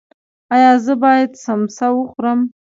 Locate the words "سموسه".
1.43-1.87